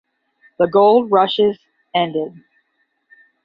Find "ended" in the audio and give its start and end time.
1.93-2.33